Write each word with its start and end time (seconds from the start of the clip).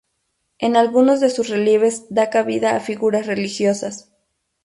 En 0.57 0.77
algunos 0.77 1.19
de 1.19 1.29
sus 1.29 1.47
relieves 1.49 2.07
da 2.09 2.31
cabida 2.31 2.75
a 2.75 2.79
figuras 2.79 3.27
religiosas. 3.27 4.11